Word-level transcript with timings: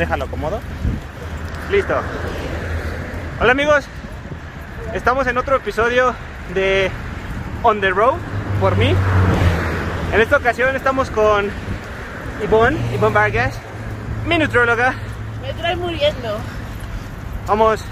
Déjalo 0.00 0.24
acomodo. 0.24 0.60
Listo. 1.70 1.94
Hola 3.38 3.52
amigos. 3.52 3.84
Estamos 4.94 5.26
en 5.26 5.36
otro 5.36 5.56
episodio 5.56 6.14
de 6.54 6.90
On 7.62 7.82
the 7.82 7.90
Road 7.90 8.16
por 8.60 8.78
mí. 8.78 8.94
En 10.14 10.20
esta 10.22 10.38
ocasión 10.38 10.74
estamos 10.74 11.10
con 11.10 11.50
Ivonne, 12.42 12.78
Ivonne 12.94 13.14
Vargas, 13.14 13.58
mi 14.24 14.38
nutróloga. 14.38 14.94
Me 15.42 15.52
trae 15.52 15.76
muriendo. 15.76 16.38
Vamos, 17.46 17.82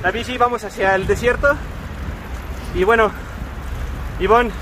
la 0.00 0.12
bici, 0.12 0.38
vamos 0.38 0.62
hacia 0.62 0.94
el 0.94 1.08
desierto. 1.08 1.56
Y 2.76 2.84
bueno, 2.84 3.10
Ivonne, 4.20 4.52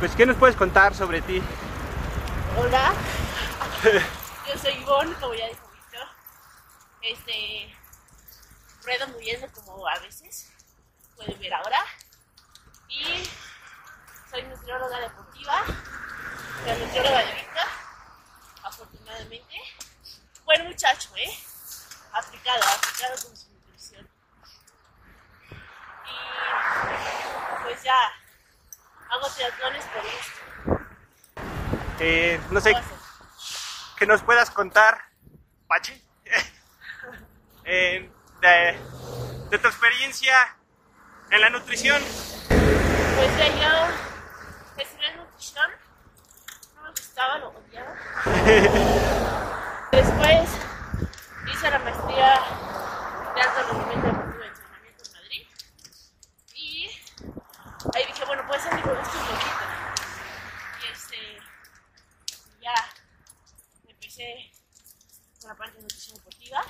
pues 0.00 0.16
¿qué 0.16 0.24
nos 0.24 0.36
puedes 0.36 0.56
contar 0.56 0.94
sobre 0.94 1.20
ti? 1.20 1.42
Hola. 2.58 2.94
Yo 4.48 4.58
soy 4.58 4.72
Ivonne, 4.80 5.12
como 5.20 5.34
ya 5.34 5.46
Víctor. 5.48 5.63
Este. 7.04 7.76
Ruedo 8.82 9.08
muriendo 9.08 9.50
como 9.52 9.86
a 9.86 9.98
veces. 9.98 10.50
Pueden 11.16 11.38
ver 11.38 11.54
ahora. 11.54 11.84
Y 12.88 13.28
soy 14.30 14.42
nutrióloga 14.44 15.00
deportiva. 15.00 15.64
La 16.66 16.74
nutrióloga 16.76 17.18
de 17.18 17.34
Víctor. 17.34 17.68
Afortunadamente. 18.62 19.54
Buen 20.44 20.64
muchacho, 20.64 21.14
¿eh? 21.16 21.38
Aplicado, 22.12 22.62
aplicado 22.62 23.14
con 23.22 23.36
su 23.36 23.50
nutrición. 23.50 24.08
Y 26.06 27.62
pues 27.64 27.82
ya. 27.82 27.96
Hago 29.10 29.28
triatlones 29.30 29.84
por 29.84 30.06
esto. 30.06 30.44
Eh, 32.00 32.40
no 32.50 32.60
sé, 32.60 32.74
que 33.96 34.06
nos 34.06 34.22
puedas 34.22 34.50
contar, 34.50 35.00
Pache, 35.68 36.02
eh, 37.64 38.10
de, 38.40 38.78
de 39.50 39.58
tu 39.58 39.68
experiencia 39.68 40.56
en 41.30 41.40
la 41.40 41.50
nutrición. 41.50 42.02
Pues 42.48 43.38
ya 43.38 43.48
yo 43.48 44.82
estudié 44.82 45.16
nutrición, 45.16 45.70
no 46.74 46.82
me 46.82 46.90
gustaba, 46.90 47.38
lo 47.38 47.48
odiaba. 47.48 47.94
Después 49.92 50.50
hice 51.52 51.70
la 51.70 51.78
maestría 51.78 52.40
de 53.34 53.40
alto 53.40 53.72
rendimiento 53.72 54.06
deportivo 54.06 54.38
de 54.38 54.48
entrenamiento 54.48 55.04
en 55.04 55.12
Madrid. 55.12 55.46
Y 56.54 56.90
ahí 57.94 58.06
dije, 58.06 58.24
bueno, 58.26 58.46
puede 58.46 58.60
ser 58.60 58.74
mi 58.74 58.82
gusto 58.82 59.18
un 59.18 59.26
poquito. 59.26 59.64
Y 60.82 60.92
este, 60.92 61.16
ya 62.60 62.74
empecé 63.88 64.52
con 65.40 65.48
la 65.48 65.56
parte 65.56 65.76
de 65.76 65.82
nutrición 65.82 66.16
deportiva. 66.16 66.62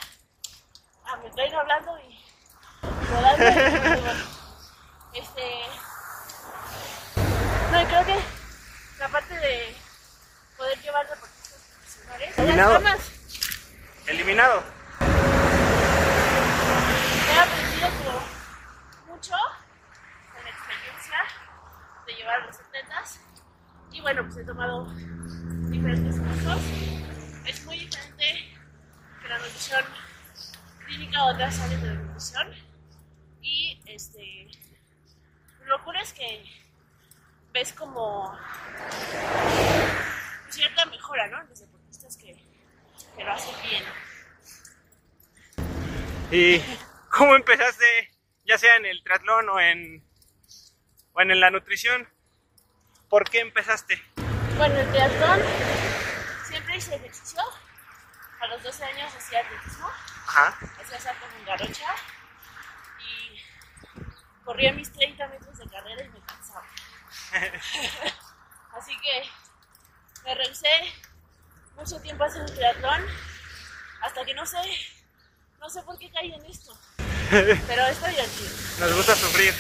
Ah, 1.07 1.17
me 1.23 1.29
estoy 1.29 1.49
hablando 1.53 1.99
y 1.99 2.25
rodando. 2.83 3.45
y 3.45 4.01
bueno, 4.01 4.13
este, 5.15 5.63
no, 7.71 7.85
creo 7.89 8.05
que 8.07 8.19
la 8.99 9.09
parte 9.09 9.35
de 9.35 9.77
poder 10.57 10.79
llevar 10.81 11.09
deportistas 11.09 11.61
profesionales 11.77 12.29
a 12.39 12.43
las 12.43 12.49
Eliminado. 12.49 12.75
ramas, 12.75 13.11
Eliminado. 14.07 14.63
he 17.29 17.39
aprendido 17.39 17.89
como 17.99 19.15
mucho 19.15 19.35
con 20.33 20.45
la 20.45 20.51
experiencia 20.51 21.19
de 22.07 22.13
llevar 22.15 22.41
a 22.41 22.47
los 22.47 22.57
atletas. 22.59 23.21
Y 23.93 24.01
bueno, 24.01 24.23
pues 24.25 24.37
he 24.39 24.45
tomado 24.45 24.87
diferentes 25.71 26.17
cursos. 26.19 26.61
Es 27.47 27.65
muy 27.65 27.79
diferente 27.79 28.57
que 29.23 29.29
la 29.29 29.39
nutrición 29.39 29.85
clínica 30.95 31.25
otras 31.25 31.59
áreas 31.61 31.83
de 31.83 31.89
la 31.89 31.95
nutrición. 31.95 32.55
Y 33.41 33.81
este, 33.87 34.47
lo 35.61 35.77
locura 35.77 36.01
es 36.01 36.13
que 36.13 36.45
ves 37.53 37.73
como 37.73 38.37
cierta 40.49 40.87
mejora, 40.87 41.29
¿no? 41.29 41.43
Los 41.45 41.61
deportistas 41.61 42.17
que, 42.17 42.37
que 43.17 43.25
lo 43.25 43.33
hacen 43.33 43.55
bien. 43.69 43.85
¿Y 46.31 46.61
cómo 47.11 47.37
empezaste, 47.37 48.11
ya 48.45 48.57
sea 48.59 48.77
en 48.77 48.87
el 48.87 49.03
triatlón 49.03 49.49
o 49.49 49.61
en, 49.61 50.05
o 51.13 51.21
en 51.21 51.41
la 51.41 51.51
nutrición? 51.51 52.09
¿Por 53.09 53.29
qué 53.29 53.41
empezaste? 53.41 54.03
Bueno, 54.57 54.79
el 54.79 54.89
triatlón 54.91 55.41
siempre 56.47 56.77
hice 56.77 56.95
ejercicio. 56.95 57.43
A 58.41 58.47
los 58.47 58.63
12 58.63 58.85
años 58.85 59.15
hacía 59.15 59.41
atletismo, 59.41 59.89
Ajá. 60.37 60.59
hacía 60.83 61.01
salto 61.01 61.27
con 61.29 61.45
garocha 61.45 61.95
y 62.99 63.41
corría 64.45 64.73
mis 64.73 64.93
30 64.93 65.29
metros 65.29 65.59
de 65.59 65.69
carrera 65.69 66.05
y 66.05 66.09
me 66.09 66.21
cansaba. 66.27 66.67
Así 68.77 68.99
que 68.99 69.31
me 70.25 70.35
rehusé 70.35 70.93
mucho 71.77 72.01
tiempo 72.01 72.25
a 72.25 72.27
hacer 72.27 72.43
un 72.43 72.53
triatlón 72.53 73.05
hasta 74.03 74.25
que 74.25 74.35
no 74.35 74.45
sé, 74.45 74.59
no 75.61 75.71
sé 75.71 75.83
por 75.83 75.97
qué 75.99 76.11
caí 76.11 76.33
en 76.33 76.45
esto. 76.47 76.77
Pero 77.31 77.87
está 77.87 78.09
divertido. 78.09 78.51
Nos 78.81 78.93
gusta 78.97 79.15
sufrir. 79.15 79.55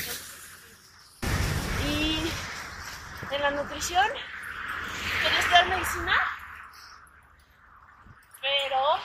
Y 1.87 2.33
en 3.31 3.43
la 3.43 3.51
nutrición 3.53 4.06
quería 5.23 5.39
estudiar 5.39 5.69
medicina, 5.69 6.21
pero 8.41 9.01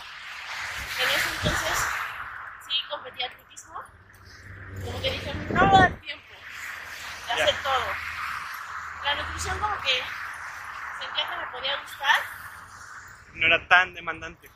en 1.03 1.09
ese 1.09 1.29
entonces 1.29 1.77
sí 2.67 2.75
competía 2.89 3.27
atletismo. 3.27 3.83
Como 4.85 5.01
que 5.01 5.11
dije, 5.11 5.33
no 5.51 5.71
va 5.71 5.77
a 5.77 5.81
dar 5.81 5.91
tiempo 6.01 6.33
de 7.27 7.33
hacer 7.33 7.55
todo. 7.63 7.85
La 9.03 9.15
nutrición 9.15 9.59
como 9.59 9.75
que 9.81 10.03
sentía 10.99 11.29
que 11.29 11.37
me 11.37 11.47
podía 11.51 11.81
gustar 11.81 12.19
No 13.33 13.45
era 13.47 13.67
tan 13.67 13.93
demandante. 13.93 14.49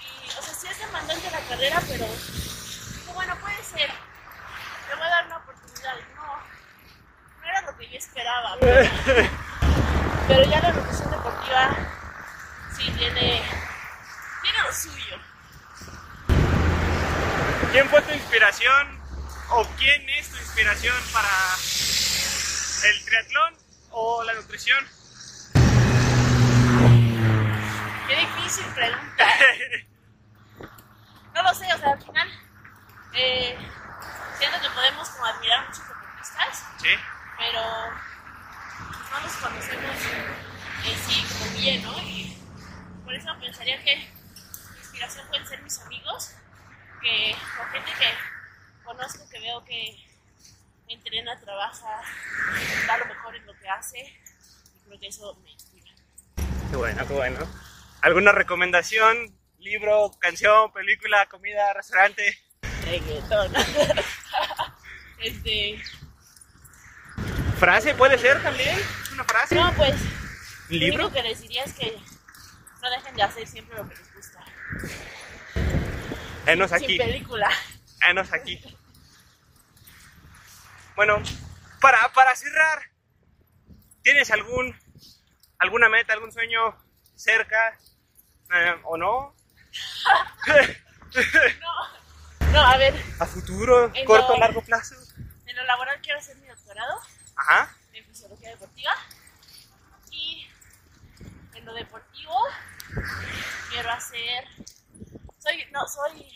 y, 0.00 0.28
o 0.30 0.42
sea, 0.42 0.54
sí 0.54 0.66
es 0.68 0.78
demandante 0.78 1.30
la 1.30 1.40
carrera, 1.40 1.80
pero 1.86 2.06
dije, 2.06 3.12
bueno, 3.12 3.36
puede 3.36 3.62
ser. 3.62 3.90
Le 4.88 4.94
voy 4.94 5.06
a 5.06 5.10
dar 5.10 5.26
una 5.26 5.36
oportunidad. 5.38 5.94
No, 6.14 6.26
no 7.40 7.46
era 7.48 7.60
lo 7.62 7.76
que 7.76 7.88
yo 7.88 7.98
esperaba. 7.98 8.56
Pero, 8.60 8.90
pero 10.28 10.42
ya 10.44 10.60
la 10.60 10.72
nutrición 10.72 11.10
deportiva 11.10 11.76
sí 12.76 12.90
tiene, 12.92 13.42
suyo. 14.76 15.18
¿Quién 17.72 17.88
fue 17.88 18.02
tu 18.02 18.12
inspiración 18.12 19.00
o 19.50 19.64
quién 19.78 20.08
es 20.10 20.30
tu 20.30 20.36
inspiración 20.36 20.96
para 21.12 21.28
el 22.84 23.04
triatlón 23.04 23.54
o 23.90 24.22
la 24.24 24.34
nutrición? 24.34 24.86
Qué 28.06 28.16
difícil 28.16 28.66
pregunta. 28.74 29.26
No 31.34 31.42
lo 31.42 31.54
sé, 31.54 31.70
o 31.70 31.76
sea, 31.76 31.90
al 31.92 32.02
final 32.02 32.28
eh, 33.12 33.58
siento 34.38 34.58
que 34.58 34.70
podemos 34.70 35.06
como 35.10 35.26
admirar 35.26 35.58
a 35.58 35.66
muchos 35.66 35.86
deportistas, 35.86 36.64
sí. 36.80 36.88
pero 37.36 37.60
no 39.10 39.20
nos 39.20 39.32
conocemos 39.32 39.96
en 40.82 40.98
sí 40.98 41.26
como 41.28 41.50
bien, 41.58 41.82
¿no? 41.82 41.98
Y 41.98 42.38
por 43.04 43.14
eso 43.14 43.28
pensaría 43.38 43.84
que 43.84 44.10
inspiración 44.96 45.26
pueden 45.28 45.46
ser 45.46 45.62
mis 45.62 45.78
amigos, 45.80 46.30
que, 47.02 47.36
o 47.60 47.72
gente 47.72 47.90
que 47.98 48.84
conozco, 48.84 49.28
que 49.28 49.40
veo 49.40 49.62
que 49.64 49.96
entrena, 50.88 51.38
trabaja, 51.38 52.02
da 52.86 52.98
lo 52.98 53.06
mejor 53.06 53.36
en 53.36 53.46
lo 53.46 53.54
que 53.58 53.68
hace, 53.68 53.98
y 54.00 54.86
creo 54.86 54.98
que 54.98 55.08
eso 55.08 55.34
me 55.44 55.50
inspira. 55.50 55.92
Qué 56.70 56.76
bueno, 56.76 57.06
qué 57.06 57.12
bueno. 57.12 57.46
¿Alguna 58.00 58.32
recomendación? 58.32 59.36
¿Libro, 59.58 60.12
canción, 60.18 60.72
película, 60.72 61.26
comida, 61.26 61.74
restaurante? 61.74 62.38
Reggaetón. 62.84 63.52
este. 65.18 65.82
¿Frase 67.58 67.94
puede 67.94 68.16
ser 68.16 68.42
también? 68.42 68.78
¿Una 69.12 69.24
frase? 69.24 69.54
No, 69.56 69.72
pues. 69.74 69.94
¿Un 69.94 70.78
Lo 70.78 70.78
libro? 70.78 71.06
único 71.06 71.20
que 71.20 71.28
les 71.28 71.40
diría 71.40 71.64
es 71.64 71.72
que 71.74 71.98
no 72.80 72.90
dejen 72.90 73.14
de 73.14 73.22
hacer 73.22 73.46
siempre 73.46 73.76
lo 73.76 73.88
que 73.88 73.96
les 73.96 74.05
Enos 76.46 76.70
Sin 76.70 76.84
aquí. 76.84 76.98
película. 76.98 77.50
Enos 78.08 78.32
aquí. 78.32 78.60
Bueno, 80.94 81.22
para, 81.80 82.08
para 82.12 82.34
cerrar, 82.36 82.82
¿tienes 84.02 84.30
algún 84.30 84.74
alguna 85.58 85.88
meta, 85.88 86.12
algún 86.12 86.32
sueño 86.32 86.76
cerca 87.14 87.78
eh, 88.54 88.74
o 88.84 88.96
no? 88.96 89.34
No. 91.60 92.52
No, 92.52 92.60
a 92.60 92.76
ver, 92.76 92.94
¿A 93.20 93.26
futuro? 93.26 93.90
En 93.94 94.04
¿Corto, 94.04 94.32
lo- 94.34 94.38
largo 94.38 94.62
plazo? 94.62 94.94
en 95.46 95.56
lo 95.56 95.64
laboral 95.64 95.98
quiero 96.02 96.18
hacer 96.18 96.36
mi 96.36 96.46
doctorado 96.48 97.00
Ajá. 97.36 97.74
en 97.92 98.04
fisiología 98.06 98.50
deportiva. 98.50 98.92
Y 100.10 100.46
en 101.54 101.64
lo 101.64 101.72
deportivo, 101.74 102.34
quiero 103.70 103.90
hacer. 103.92 104.44
Soy, 105.38 105.64
no, 105.72 105.86
soy, 105.88 106.28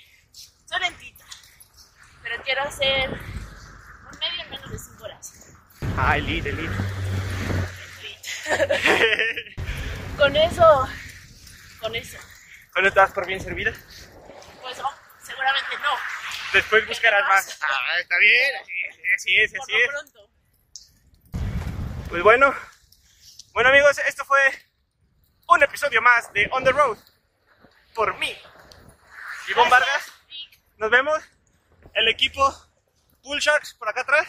soy 0.66 0.80
lentita, 0.80 1.24
pero 2.22 2.39
quiero 2.50 2.64
hacer 2.64 3.10
un 3.10 4.18
medio 4.18 4.42
en 4.42 4.50
menos 4.50 4.72
de 4.72 4.78
5 4.78 5.04
horas. 5.04 5.54
Ah, 5.96 6.16
elite, 6.18 6.48
elite. 6.48 6.74
con 10.16 10.34
eso, 10.34 10.88
con 11.78 11.94
eso, 11.94 12.18
¿Cuándo 12.72 12.88
estás 12.88 13.12
por 13.12 13.24
bien 13.26 13.40
servida? 13.40 13.72
pues 14.62 14.78
no, 14.78 14.90
seguramente 15.22 15.76
no. 15.80 15.96
Después 16.52 16.88
buscarás 16.88 17.22
más. 17.28 17.56
Ah, 17.62 18.00
está 18.00 18.18
bien, 18.18 18.50
así 18.60 18.72
es, 18.82 18.96
así 19.14 19.36
es, 19.38 19.52
Por 19.52 19.60
así 19.62 19.72
es. 19.76 19.88
pronto. 19.88 20.30
Pues 22.08 22.22
bueno, 22.24 22.52
bueno 23.52 23.68
amigos, 23.70 23.96
esto 24.08 24.24
fue 24.24 24.40
un 25.46 25.62
episodio 25.62 26.02
más 26.02 26.32
de 26.32 26.48
On 26.50 26.64
the 26.64 26.72
Road 26.72 26.98
por 27.94 28.18
mí. 28.18 28.36
Ivonne 29.46 29.70
Vargas, 29.70 30.12
nos 30.78 30.90
vemos. 30.90 31.22
El 31.94 32.08
equipo 32.08 32.40
Bull 33.22 33.38
Sharks 33.38 33.74
por 33.74 33.88
acá 33.88 34.02
atrás. 34.02 34.26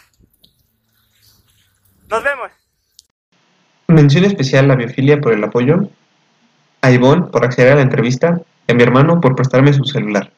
Nos 2.10 2.24
vemos. 2.24 2.52
Mención 3.88 4.26
especial 4.26 4.70
a 4.72 4.76
Biofilia 4.76 5.20
por 5.20 5.34
el 5.34 5.44
apoyo, 5.44 5.90
a 6.82 6.92
Ivonne 6.92 7.28
por 7.28 7.46
acceder 7.46 7.74
a 7.74 7.76
la 7.76 7.82
entrevista 7.82 8.42
y 8.68 8.72
a 8.72 8.76
mi 8.76 8.84
hermano 8.84 9.20
por 9.22 9.36
prestarme 9.36 9.74
su 9.74 9.84
celular. 9.86 10.32